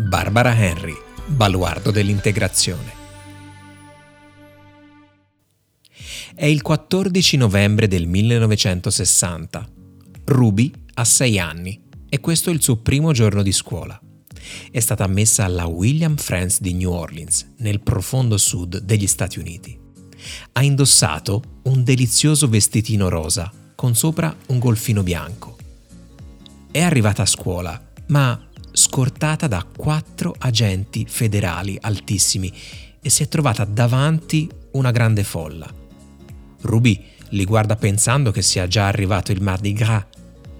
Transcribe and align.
Barbara 0.00 0.56
Henry, 0.56 0.94
baluardo 1.26 1.90
dell'integrazione. 1.90 2.92
È 6.36 6.46
il 6.46 6.62
14 6.62 7.36
novembre 7.36 7.88
del 7.88 8.06
1960. 8.06 9.68
Ruby 10.26 10.72
ha 10.94 11.04
6 11.04 11.38
anni 11.40 11.82
e 12.08 12.20
questo 12.20 12.50
è 12.50 12.52
il 12.52 12.62
suo 12.62 12.76
primo 12.76 13.10
giorno 13.10 13.42
di 13.42 13.50
scuola. 13.50 14.00
È 14.70 14.78
stata 14.78 15.02
ammessa 15.02 15.44
alla 15.44 15.66
William 15.66 16.14
Friends 16.14 16.60
di 16.60 16.74
New 16.74 16.92
Orleans, 16.92 17.54
nel 17.56 17.80
profondo 17.80 18.38
sud 18.38 18.78
degli 18.78 19.08
Stati 19.08 19.40
Uniti. 19.40 19.76
Ha 20.52 20.62
indossato 20.62 21.60
un 21.64 21.82
delizioso 21.82 22.48
vestitino 22.48 23.08
rosa 23.08 23.52
con 23.74 23.96
sopra 23.96 24.32
un 24.46 24.60
golfino 24.60 25.02
bianco. 25.02 25.56
È 26.70 26.80
arrivata 26.80 27.22
a 27.22 27.26
scuola, 27.26 27.82
ma 28.06 28.47
scortata 28.78 29.48
da 29.48 29.66
quattro 29.76 30.32
agenti 30.38 31.04
federali 31.08 31.76
altissimi 31.80 32.52
e 33.02 33.10
si 33.10 33.24
è 33.24 33.28
trovata 33.28 33.64
davanti 33.64 34.48
una 34.72 34.92
grande 34.92 35.24
folla. 35.24 35.68
Ruby 36.60 37.04
li 37.30 37.44
guarda 37.44 37.74
pensando 37.74 38.30
che 38.30 38.40
sia 38.40 38.68
già 38.68 38.86
arrivato 38.86 39.32
il 39.32 39.42
Mardi 39.42 39.72
Gras, 39.72 40.04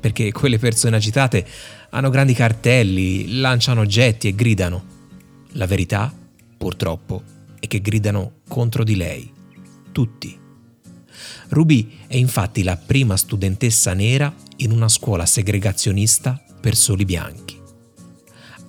perché 0.01 0.33
quelle 0.33 0.59
persone 0.59 0.97
agitate 0.97 1.47
hanno 1.91 2.11
grandi 2.11 2.35
cartelli, 2.35 3.39
lanciano 3.39 3.83
oggetti 3.83 4.27
e 4.27 4.35
gridano. 4.35 4.85
La 5.53 5.67
verità, 5.67 6.13
purtroppo, 6.57 7.23
è 7.61 7.69
che 7.69 7.81
gridano 7.81 8.41
contro 8.49 8.83
di 8.83 8.97
lei. 8.97 9.33
Tutti. 9.93 10.37
Ruby 11.51 11.99
è 12.09 12.17
infatti 12.17 12.65
la 12.65 12.77
prima 12.77 13.17
studentessa 13.17 13.95
nera 13.95 14.35
in 14.57 14.73
una 14.73 14.89
scuola 14.89 15.25
segregazionista 15.25 16.41
per 16.61 16.75
soli 16.75 17.05
bianchi. 17.05 17.58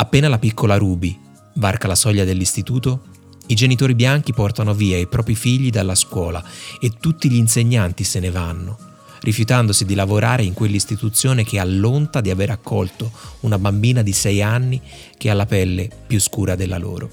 Appena 0.02 0.30
la 0.30 0.40
piccola 0.40 0.78
Ruby 0.78 1.20
varca 1.56 1.86
la 1.86 1.96
soglia 1.96 2.24
dell'istituto, 2.24 3.08
i 3.48 3.54
genitori 3.54 3.96
bianchi 3.96 4.32
portano 4.32 4.74
via 4.74 4.98
i 4.98 5.08
propri 5.08 5.36
figli 5.36 5.72
dalla 5.72 5.94
scuola 5.94 6.42
e 6.80 6.94
tutti 7.02 7.30
gli 7.30 7.36
insegnanti 7.36 8.06
se 8.06 8.22
ne 8.22 8.32
vanno, 8.32 8.78
rifiutandosi 9.20 9.84
di 9.84 9.96
lavorare 9.96 10.44
in 10.44 10.54
quell'istituzione 10.54 11.44
che 11.44 11.60
allonta 11.60 12.22
di 12.22 12.30
aver 12.30 12.50
accolto 12.50 13.12
una 13.42 13.60
bambina 13.60 14.02
di 14.02 14.14
sei 14.14 14.42
anni 14.42 14.82
che 15.18 15.30
ha 15.30 15.34
la 15.34 15.46
pelle 15.46 15.90
più 16.08 16.22
scura 16.22 16.56
della 16.56 16.78
loro. 16.78 17.10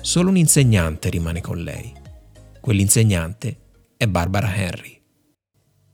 Solo 0.00 0.30
un 0.30 0.38
insegnante 0.38 1.10
rimane 1.10 1.42
con 1.42 1.58
lei. 1.58 1.92
Quell'insegnante 2.62 3.58
è 3.94 4.06
Barbara 4.06 4.54
Henry. 4.54 4.98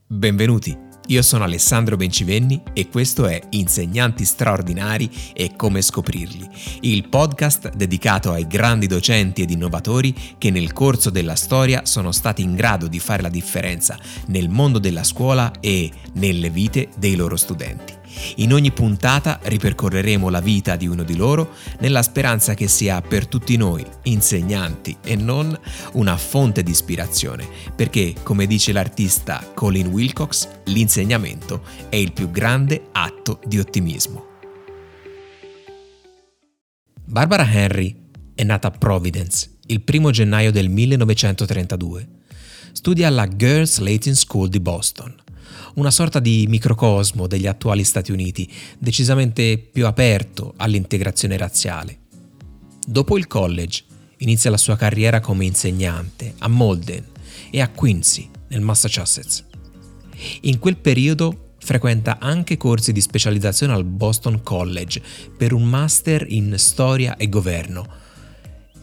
Benvenuti 0.07 0.84
io 1.07 1.21
sono 1.21 1.43
Alessandro 1.43 1.97
Bencivenni 1.97 2.61
e 2.73 2.89
questo 2.89 3.27
è 3.27 3.39
Insegnanti 3.49 4.25
straordinari 4.25 5.09
e 5.33 5.55
come 5.55 5.81
scoprirli, 5.81 6.49
il 6.81 7.07
podcast 7.07 7.75
dedicato 7.75 8.31
ai 8.31 8.47
grandi 8.47 8.87
docenti 8.87 9.41
ed 9.43 9.51
innovatori 9.51 10.15
che 10.37 10.49
nel 10.49 10.73
corso 10.73 11.09
della 11.09 11.35
storia 11.35 11.85
sono 11.85 12.11
stati 12.11 12.41
in 12.41 12.55
grado 12.55 12.87
di 12.87 12.99
fare 12.99 13.21
la 13.21 13.29
differenza 13.29 13.97
nel 14.27 14.49
mondo 14.49 14.79
della 14.79 15.03
scuola 15.03 15.51
e 15.59 15.91
nelle 16.13 16.49
vite 16.49 16.89
dei 16.97 17.15
loro 17.15 17.35
studenti. 17.35 18.04
In 18.37 18.53
ogni 18.53 18.71
puntata 18.71 19.39
ripercorreremo 19.43 20.29
la 20.29 20.39
vita 20.39 20.75
di 20.75 20.87
uno 20.87 21.03
di 21.03 21.15
loro 21.15 21.53
nella 21.79 22.01
speranza 22.01 22.53
che 22.53 22.67
sia 22.67 23.01
per 23.01 23.27
tutti 23.27 23.57
noi, 23.57 23.85
insegnanti 24.03 24.97
e 25.03 25.15
non, 25.15 25.57
una 25.93 26.17
fonte 26.17 26.63
di 26.63 26.71
ispirazione, 26.71 27.47
perché, 27.75 28.13
come 28.23 28.47
dice 28.47 28.71
l'artista 28.71 29.51
Colin 29.53 29.87
Wilcox, 29.87 30.47
l'insegnamento 30.65 31.63
è 31.89 31.95
il 31.95 32.13
più 32.13 32.31
grande 32.31 32.87
atto 32.91 33.39
di 33.45 33.59
ottimismo. 33.59 34.33
Barbara 37.03 37.49
Henry 37.49 37.95
è 38.33 38.43
nata 38.43 38.67
a 38.67 38.71
Providence 38.71 39.53
il 39.67 39.83
1 39.85 40.11
gennaio 40.11 40.51
del 40.51 40.69
1932. 40.69 42.07
Studia 42.71 43.07
alla 43.07 43.27
Girls 43.27 43.77
Latin 43.79 44.15
School 44.15 44.49
di 44.49 44.59
Boston 44.59 45.15
una 45.75 45.91
sorta 45.91 46.19
di 46.19 46.45
microcosmo 46.47 47.27
degli 47.27 47.47
attuali 47.47 47.83
Stati 47.83 48.11
Uniti, 48.11 48.51
decisamente 48.77 49.57
più 49.57 49.85
aperto 49.85 50.53
all'integrazione 50.57 51.37
razziale. 51.37 51.99
Dopo 52.85 53.17
il 53.17 53.27
college 53.27 53.83
inizia 54.17 54.49
la 54.49 54.57
sua 54.57 54.75
carriera 54.75 55.19
come 55.19 55.45
insegnante 55.45 56.35
a 56.39 56.47
Malden 56.47 57.03
e 57.49 57.61
a 57.61 57.69
Quincy, 57.69 58.29
nel 58.49 58.61
Massachusetts. 58.61 59.43
In 60.41 60.59
quel 60.59 60.77
periodo 60.77 61.53
frequenta 61.57 62.19
anche 62.19 62.57
corsi 62.57 62.91
di 62.91 63.01
specializzazione 63.01 63.73
al 63.73 63.83
Boston 63.83 64.43
College 64.43 65.01
per 65.35 65.51
un 65.51 65.63
master 65.63 66.25
in 66.29 66.53
storia 66.57 67.17
e 67.17 67.27
governo, 67.27 68.03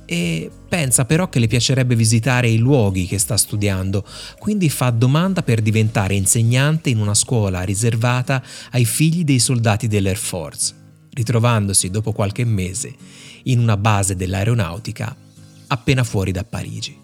e 0.04 0.50
pensa 0.68 1.04
però 1.04 1.28
che 1.28 1.38
le 1.38 1.46
piacerebbe 1.46 1.94
visitare 1.94 2.48
i 2.48 2.58
luoghi 2.58 3.06
che 3.06 3.18
sta 3.18 3.36
studiando, 3.36 4.04
quindi 4.38 4.68
fa 4.68 4.90
domanda 4.90 5.42
per 5.42 5.60
diventare 5.60 6.14
insegnante 6.14 6.90
in 6.90 6.98
una 6.98 7.14
scuola 7.14 7.62
riservata 7.62 8.42
ai 8.70 8.84
figli 8.84 9.24
dei 9.24 9.38
soldati 9.38 9.88
dell'Air 9.88 10.16
Force, 10.16 10.74
ritrovandosi 11.12 11.90
dopo 11.90 12.12
qualche 12.12 12.44
mese 12.44 12.94
in 13.44 13.58
una 13.58 13.76
base 13.76 14.14
dell'aeronautica 14.16 15.16
appena 15.68 16.04
fuori 16.04 16.32
da 16.32 16.44
Parigi. 16.44 16.98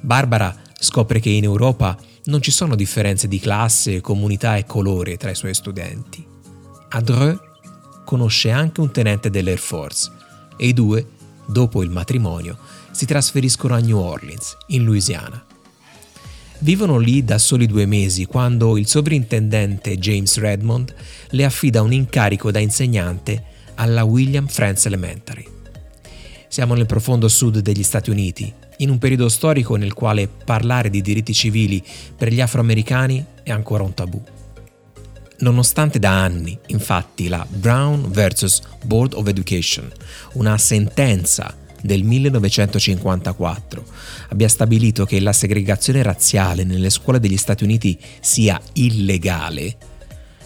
Barbara 0.00 0.54
scopre 0.78 1.20
che 1.20 1.30
in 1.30 1.44
Europa 1.44 1.96
non 2.24 2.42
ci 2.42 2.50
sono 2.50 2.74
differenze 2.74 3.28
di 3.28 3.38
classe, 3.38 4.00
comunità 4.00 4.56
e 4.56 4.64
colore 4.64 5.16
tra 5.16 5.30
i 5.30 5.34
suoi 5.34 5.54
studenti. 5.54 6.26
A 6.90 7.00
Dreux 7.00 7.38
conosce 8.04 8.50
anche 8.50 8.80
un 8.80 8.90
tenente 8.90 9.30
dell'Air 9.30 9.58
Force 9.58 10.10
e 10.56 10.66
i 10.66 10.72
due 10.72 11.06
dopo 11.50 11.82
il 11.82 11.90
matrimonio, 11.90 12.56
si 12.90 13.06
trasferiscono 13.06 13.74
a 13.74 13.78
New 13.78 13.98
Orleans, 13.98 14.56
in 14.68 14.84
Louisiana. 14.84 15.44
Vivono 16.62 16.98
lì 16.98 17.24
da 17.24 17.38
soli 17.38 17.66
due 17.66 17.86
mesi 17.86 18.26
quando 18.26 18.76
il 18.76 18.86
sovrintendente 18.86 19.96
James 19.98 20.38
Redmond 20.38 20.94
le 21.30 21.44
affida 21.44 21.80
un 21.80 21.92
incarico 21.92 22.50
da 22.50 22.58
insegnante 22.58 23.44
alla 23.76 24.04
William 24.04 24.46
Friends 24.46 24.84
Elementary. 24.84 25.46
Siamo 26.48 26.74
nel 26.74 26.86
profondo 26.86 27.28
sud 27.28 27.60
degli 27.60 27.82
Stati 27.82 28.10
Uniti, 28.10 28.52
in 28.78 28.90
un 28.90 28.98
periodo 28.98 29.28
storico 29.28 29.76
nel 29.76 29.94
quale 29.94 30.28
parlare 30.28 30.90
di 30.90 31.00
diritti 31.00 31.32
civili 31.32 31.82
per 32.16 32.32
gli 32.32 32.40
afroamericani 32.40 33.24
è 33.42 33.50
ancora 33.50 33.82
un 33.82 33.94
tabù. 33.94 34.22
Nonostante 35.40 35.98
da 35.98 36.22
anni, 36.22 36.58
infatti, 36.68 37.28
la 37.28 37.46
Brown 37.48 38.10
vs. 38.10 38.62
Board 38.84 39.14
of 39.14 39.26
Education, 39.26 39.90
una 40.34 40.58
sentenza 40.58 41.56
del 41.80 42.02
1954, 42.04 43.84
abbia 44.28 44.48
stabilito 44.48 45.06
che 45.06 45.18
la 45.20 45.32
segregazione 45.32 46.02
razziale 46.02 46.64
nelle 46.64 46.90
scuole 46.90 47.20
degli 47.20 47.38
Stati 47.38 47.64
Uniti 47.64 47.98
sia 48.20 48.60
illegale, 48.74 49.76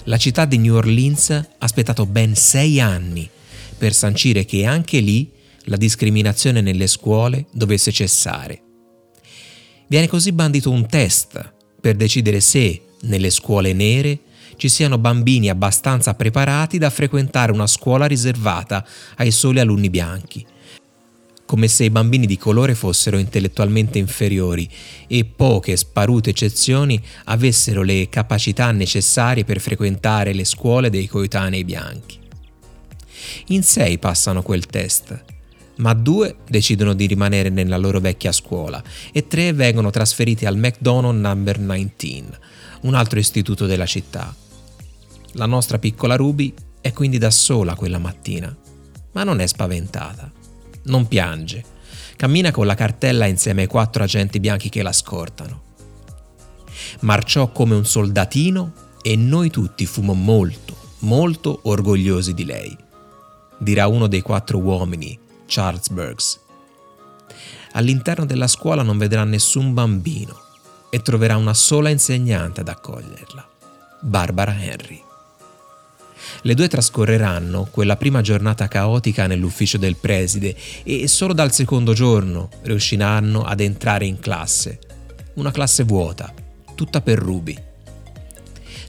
la 0.05 0.19
città 0.19 0.45
di 0.45 0.59
New 0.59 0.75
Orleans 0.75 1.31
ha 1.31 1.47
aspettato 1.59 2.05
ben 2.05 2.35
sei 2.35 2.79
anni 2.79 3.29
per 3.79 3.95
sancire 3.95 4.45
che 4.45 4.67
anche 4.67 5.01
lì 5.01 5.31
la 5.65 5.77
discriminazione 5.77 6.61
nelle 6.61 6.87
scuole 6.87 7.47
dovesse 7.53 7.91
cessare. 7.91 8.61
Viene 9.87 10.07
così 10.07 10.33
bandito 10.33 10.71
un 10.71 10.87
test 10.87 11.53
per 11.81 11.97
decidere 11.97 12.41
se 12.41 12.83
nelle 13.03 13.31
scuole 13.31 13.73
nere 13.73 14.21
ci 14.57 14.69
siano 14.69 14.99
bambini 14.99 15.49
abbastanza 15.49 16.15
preparati 16.15 16.79
da 16.79 16.91
frequentare 16.91 17.53
una 17.53 17.67
scuola 17.67 18.07
riservata 18.07 18.85
ai 19.17 19.31
soli 19.31 19.61
alunni 19.61 19.91
bianchi, 19.91 20.47
come 21.47 21.69
se 21.69 21.85
i 21.85 21.91
bambini 21.91 22.27
di 22.27 22.39
colore 22.39 22.75
fossero 22.75 23.19
intellettualmente 23.19 23.99
inferiori 23.99 24.69
e 25.07 25.25
poche 25.25 25.77
sparute 25.77 26.31
eccezioni 26.31 27.01
avessero 27.25 27.83
le 27.83 28.09
capacità 28.09 28.71
necessarie 28.73 29.45
per 29.45 29.61
frequentare 29.61 30.33
le 30.33 30.45
scuole 30.45 30.91
dei 30.91 31.07
coetanei 31.07 31.65
bianchi. 31.65 32.19
In 33.49 33.63
sei 33.63 33.99
passano 33.99 34.43
quel 34.43 34.67
test, 34.67 35.23
ma 35.77 35.93
due 35.93 36.37
decidono 36.49 36.95
di 36.95 37.07
rimanere 37.07 37.51
nella 37.51 37.77
loro 37.77 38.01
vecchia 38.01 38.33
scuola 38.33 38.83
e 39.13 39.27
tre 39.27 39.53
vengono 39.53 39.91
trasferiti 39.91 40.47
al 40.47 40.57
McDonald 40.57 41.21
Number 41.21 41.59
19, 41.59 42.39
un 42.83 42.95
altro 42.95 43.19
istituto 43.19 43.67
della 43.67 43.87
città. 43.87 44.35
La 45.37 45.47
nostra 45.47 45.81
piccola 45.81 46.15
Ruby 46.15 46.55
è 46.81 46.93
quindi 46.93 47.19
da 47.19 47.31
sola 47.31 47.75
quella 47.75 47.99
mattina, 47.99 48.57
ma 49.13 49.25
non 49.25 49.41
è 49.41 49.47
spaventata, 49.47 50.31
non 50.85 51.09
piange, 51.09 51.65
cammina 52.15 52.53
con 52.53 52.67
la 52.67 52.77
cartella 52.77 53.27
insieme 53.27 53.63
ai 53.63 53.67
quattro 53.67 54.05
agenti 54.05 54.39
bianchi 54.39 54.69
che 54.69 54.83
la 54.83 54.93
scortano. 54.93 55.63
Marciò 57.01 57.51
come 57.51 57.75
un 57.75 57.85
soldatino 57.85 58.73
e 59.03 59.17
noi 59.17 59.51
tutti 59.51 59.87
fummo 59.87 60.15
molto, 60.15 60.77
molto 61.01 61.61
orgogliosi 61.65 62.33
di 62.33 62.45
lei, 62.45 62.77
dirà 63.59 63.89
uno 63.89 64.07
dei 64.07 64.21
quattro 64.21 64.59
uomini, 64.59 65.19
Charles 65.47 65.89
Burks. 65.89 66.41
All'interno 67.73 68.25
della 68.25 68.47
scuola 68.47 68.83
non 68.83 68.99
vedrà 68.99 69.25
nessun 69.25 69.75
bambino 69.75 70.41
e 70.91 71.03
troverà 71.03 71.37
una 71.37 71.55
sola 71.55 71.89
insegnante 71.89 72.61
ad 72.61 72.69
accoglierla, 72.69 73.49
Barbara 74.03 74.55
Henry. 74.63 75.04
Le 76.43 76.55
due 76.55 76.69
trascorreranno 76.69 77.69
quella 77.71 77.97
prima 77.97 78.21
giornata 78.21 78.69
caotica 78.69 79.27
nell'ufficio 79.27 79.79
del 79.79 79.97
preside 79.97 80.55
e 80.83 81.09
solo 81.09 81.33
dal 81.33 81.53
secondo 81.53 81.93
giorno 81.93 82.51
riusciranno 82.63 83.45
ad 83.45 83.61
entrare 83.61 84.07
in 84.07 84.19
classe. 84.19 84.79
Una 85.35 85.51
classe 85.51 85.85
vuota, 85.85 86.33
tutta 86.75 87.01
per 87.01 87.19
Ruby. 87.19 87.57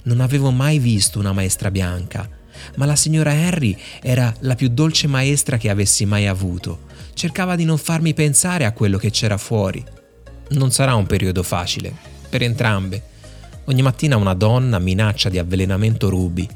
Non 0.03 0.19
avevo 0.19 0.51
mai 0.51 0.79
visto 0.79 1.17
una 1.19 1.33
maestra 1.33 1.71
bianca, 1.71 2.29
ma 2.75 2.85
la 2.85 2.95
signora 2.95 3.33
Henry 3.33 3.77
era 4.01 4.33
la 4.39 4.55
più 4.55 4.69
dolce 4.69 5.07
maestra 5.07 5.57
che 5.57 5.69
avessi 5.69 6.05
mai 6.05 6.27
avuto. 6.27 6.81
Cercava 7.13 7.55
di 7.55 7.65
non 7.65 7.77
farmi 7.77 8.13
pensare 8.13 8.65
a 8.65 8.73
quello 8.73 8.97
che 8.97 9.09
c'era 9.09 9.37
fuori. 9.37 9.83
Non 10.49 10.71
sarà 10.71 10.93
un 10.95 11.05
periodo 11.05 11.41
facile, 11.41 11.93
per 12.29 12.43
entrambe. 12.43 13.13
Ogni 13.65 13.81
mattina 13.81 14.17
una 14.17 14.35
donna 14.35 14.77
minaccia 14.77 15.29
di 15.29 15.39
avvelenamento 15.39 16.09
Ruby 16.09 16.47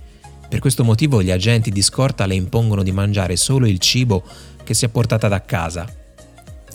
per 0.49 0.59
questo 0.59 0.83
motivo 0.83 1.21
gli 1.21 1.29
agenti 1.29 1.69
di 1.69 1.81
scorta 1.83 2.25
le 2.25 2.33
impongono 2.33 2.81
di 2.81 2.91
mangiare 2.91 3.35
solo 3.35 3.67
il 3.67 3.77
cibo 3.77 4.23
che 4.63 4.73
si 4.73 4.83
è 4.83 4.89
portata 4.89 5.27
da 5.27 5.45
casa. 5.45 5.87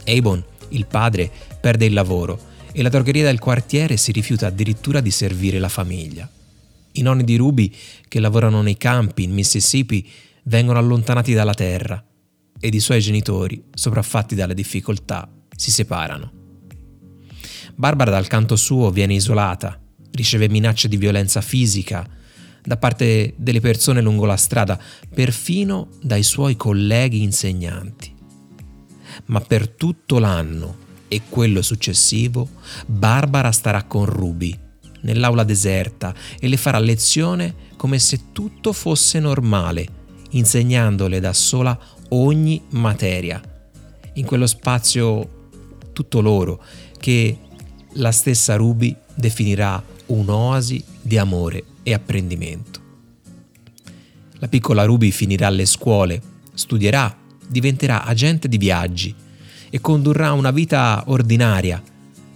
Avon, 0.07 0.43
il 0.69 0.87
padre, 0.87 1.31
perde 1.61 1.85
il 1.85 1.93
lavoro 1.93 2.53
e 2.73 2.83
la 2.83 2.89
drogheria 2.89 3.25
del 3.25 3.41
quartiere 3.41 3.97
si 3.97 4.13
rifiuta 4.13 4.47
addirittura 4.47 5.01
di 5.01 5.11
servire 5.11 5.59
la 5.59 5.69
famiglia. 5.69 6.29
I 6.93 7.03
nonni 7.03 7.25
di 7.25 7.37
Ruby, 7.37 7.73
che 8.07 8.21
lavorano 8.21 8.63
nei 8.63 8.77
campi 8.77 9.25
in 9.25 9.33
Mississippi, 9.33 10.09
vengono 10.45 10.79
allontanati 10.79 11.33
dalla 11.33 11.55
terra 11.55 12.03
ed 12.61 12.75
i 12.75 12.81
suoi 12.81 13.01
genitori, 13.01 13.63
sopraffatti 13.75 14.37
dalle 14.37 14.55
difficoltà, 14.55 15.29
si 15.57 15.73
separano. 15.73 16.33
Barbara 17.75 18.13
dal 18.13 18.29
canto 18.29 18.55
suo 18.55 18.91
viene 18.91 19.15
isolata, 19.15 19.81
riceve 20.13 20.49
minacce 20.49 20.87
di 20.87 20.97
violenza 20.97 21.41
fisica, 21.41 22.09
da 22.65 22.77
parte 22.79 23.35
delle 23.37 23.61
persone 23.61 24.01
lungo 24.01 24.25
la 24.25 24.37
strada, 24.37 24.81
perfino 25.15 25.89
dai 26.01 26.23
suoi 26.23 26.57
colleghi 26.57 27.23
insegnanti. 27.23 28.13
Ma 29.27 29.41
per 29.41 29.69
tutto 29.69 30.19
l'anno 30.19 30.83
e 31.09 31.23
quello 31.29 31.61
successivo, 31.61 32.49
Barbara 32.87 33.53
starà 33.53 33.85
con 33.85 34.07
Ruby 34.07 34.59
nell'aula 35.03 35.45
deserta 35.45 36.15
e 36.41 36.49
le 36.49 36.57
farà 36.57 36.79
lezione 36.79 37.55
come 37.77 37.99
se 37.99 38.33
tutto 38.33 38.73
fosse 38.73 39.21
normale, 39.21 39.87
insegnandole 40.31 41.21
da 41.21 41.35
sola 41.35 41.79
ogni 42.09 42.63
materia, 42.71 43.41
in 44.15 44.25
quello 44.25 44.47
spazio 44.47 45.51
tutto 45.93 46.21
loro 46.21 46.65
che 46.99 47.39
la 47.97 48.11
stessa 48.11 48.57
Ruby 48.57 48.97
definirà 49.15 49.83
un'oasi 50.07 50.83
di 51.03 51.19
amore 51.19 51.65
e 51.85 51.93
apprendimento. 51.95 52.83
La 54.39 54.49
piccola 54.49 54.85
Ruby 54.85 55.13
finirà 55.13 55.47
alle 55.47 55.67
scuole, 55.67 56.21
studierà, 56.55 57.17
diventerà 57.47 58.05
agente 58.05 58.49
di 58.49 58.59
viaggi 58.59 59.15
e 59.71 59.81
condurrà 59.81 60.33
una 60.33 60.51
vita 60.51 61.05
ordinaria 61.07 61.81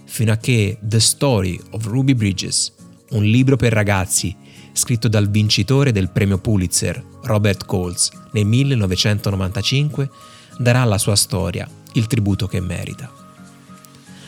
fino 0.05 0.31
a 0.31 0.37
che 0.37 0.77
The 0.81 0.99
Story 0.99 1.59
of 1.71 1.85
Ruby 1.85 2.13
Bridges, 2.13 2.73
un 3.09 3.23
libro 3.23 3.57
per 3.57 3.73
ragazzi 3.73 4.35
scritto 4.71 5.07
dal 5.07 5.29
vincitore 5.29 5.91
del 5.91 6.09
premio 6.09 6.37
Pulitzer, 6.37 7.03
Robert 7.23 7.65
Coles, 7.65 8.09
nel 8.31 8.45
1995, 8.45 10.09
darà 10.57 10.81
alla 10.81 10.97
sua 10.97 11.15
storia 11.15 11.69
il 11.93 12.07
tributo 12.07 12.47
che 12.47 12.59
merita. 12.59 13.11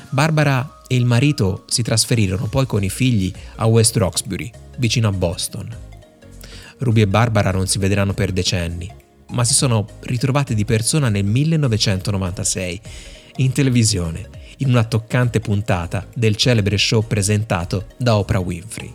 Barbara 0.09 0.80
e 0.91 0.95
il 0.95 1.05
marito 1.05 1.63
si 1.67 1.83
trasferirono 1.83 2.47
poi 2.47 2.65
con 2.65 2.83
i 2.83 2.89
figli 2.89 3.31
a 3.55 3.65
West 3.65 3.95
Roxbury, 3.95 4.51
vicino 4.75 5.07
a 5.07 5.13
Boston. 5.13 5.73
Ruby 6.79 6.99
e 6.99 7.07
Barbara 7.07 7.51
non 7.51 7.65
si 7.65 7.77
vedranno 7.77 8.13
per 8.13 8.33
decenni, 8.33 8.93
ma 9.29 9.45
si 9.45 9.53
sono 9.53 9.87
ritrovate 10.01 10.53
di 10.53 10.65
persona 10.65 11.07
nel 11.07 11.23
1996 11.23 12.81
in 13.37 13.53
televisione, 13.53 14.27
in 14.57 14.67
una 14.67 14.83
toccante 14.83 15.39
puntata 15.39 16.05
del 16.13 16.35
celebre 16.35 16.77
show 16.77 17.07
presentato 17.07 17.85
da 17.95 18.17
Oprah 18.17 18.39
Winfrey. 18.39 18.93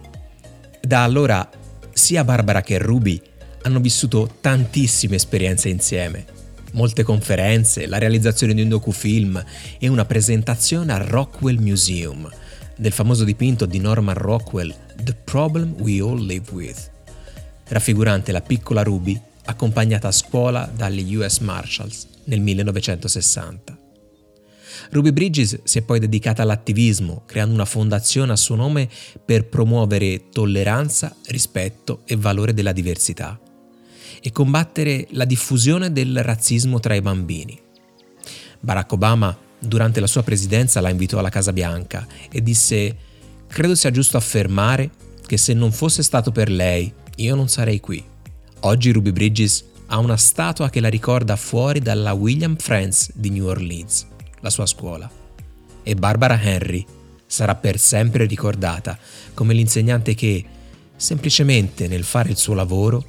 Da 0.82 1.02
allora 1.02 1.48
sia 1.94 2.24
Barbara 2.24 2.60
che 2.60 2.76
Ruby 2.76 3.18
hanno 3.62 3.80
vissuto 3.80 4.36
tantissime 4.42 5.16
esperienze 5.16 5.70
insieme, 5.70 6.26
molte 6.76 7.02
conferenze, 7.02 7.86
la 7.86 7.98
realizzazione 7.98 8.54
di 8.54 8.62
un 8.62 8.68
docufilm 8.68 9.42
e 9.78 9.88
una 9.88 10.04
presentazione 10.04 10.92
al 10.92 11.00
Rockwell 11.00 11.58
Museum 11.58 12.30
del 12.76 12.92
famoso 12.92 13.24
dipinto 13.24 13.66
di 13.66 13.78
Norman 13.78 14.14
Rockwell 14.14 14.74
The 15.02 15.14
Problem 15.14 15.74
We 15.78 16.00
All 16.00 16.24
Live 16.24 16.52
With, 16.52 16.90
raffigurante 17.68 18.30
la 18.32 18.42
piccola 18.42 18.82
Ruby 18.82 19.18
accompagnata 19.46 20.08
a 20.08 20.12
scuola 20.12 20.70
dagli 20.74 21.14
US 21.16 21.38
Marshals 21.38 22.06
nel 22.24 22.40
1960. 22.40 23.78
Ruby 24.90 25.12
Bridges 25.12 25.60
si 25.64 25.78
è 25.78 25.82
poi 25.82 25.98
dedicata 25.98 26.42
all'attivismo, 26.42 27.22
creando 27.24 27.54
una 27.54 27.64
fondazione 27.64 28.32
a 28.32 28.36
suo 28.36 28.56
nome 28.56 28.88
per 29.24 29.46
promuovere 29.46 30.28
tolleranza, 30.28 31.16
rispetto 31.28 32.02
e 32.04 32.16
valore 32.16 32.52
della 32.52 32.72
diversità 32.72 33.40
e 34.20 34.32
combattere 34.32 35.06
la 35.10 35.24
diffusione 35.24 35.92
del 35.92 36.22
razzismo 36.22 36.80
tra 36.80 36.94
i 36.94 37.00
bambini. 37.00 37.58
Barack 38.60 38.92
Obama, 38.92 39.36
durante 39.58 40.00
la 40.00 40.06
sua 40.06 40.22
presidenza, 40.22 40.80
la 40.80 40.90
invitò 40.90 41.18
alla 41.18 41.28
Casa 41.28 41.52
Bianca 41.52 42.06
e 42.30 42.42
disse 42.42 42.96
credo 43.46 43.74
sia 43.74 43.90
giusto 43.90 44.16
affermare 44.16 44.90
che 45.26 45.36
se 45.36 45.52
non 45.52 45.72
fosse 45.72 46.02
stato 46.02 46.30
per 46.32 46.50
lei, 46.50 46.92
io 47.16 47.34
non 47.34 47.48
sarei 47.48 47.80
qui. 47.80 48.02
Oggi 48.60 48.90
Ruby 48.90 49.12
Bridges 49.12 49.64
ha 49.86 49.98
una 49.98 50.16
statua 50.16 50.70
che 50.70 50.80
la 50.80 50.88
ricorda 50.88 51.36
fuori 51.36 51.80
dalla 51.80 52.12
William 52.12 52.56
Friends 52.56 53.12
di 53.14 53.30
New 53.30 53.46
Orleans, 53.46 54.06
la 54.40 54.50
sua 54.50 54.66
scuola. 54.66 55.10
E 55.82 55.94
Barbara 55.94 56.40
Henry 56.40 56.84
sarà 57.26 57.54
per 57.54 57.78
sempre 57.78 58.24
ricordata 58.26 58.98
come 59.34 59.54
l'insegnante 59.54 60.14
che, 60.14 60.44
semplicemente 60.96 61.88
nel 61.88 62.04
fare 62.04 62.30
il 62.30 62.36
suo 62.36 62.54
lavoro, 62.54 63.04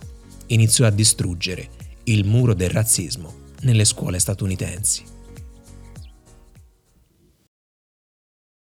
iniziò 0.48 0.86
a 0.86 0.92
distruggere 0.92 1.70
il 2.06 2.26
muro 2.26 2.54
del 2.54 2.70
razzismo 2.70 3.46
nelle 3.62 3.86
scuole 3.86 4.20
statunitensi. 4.20 5.17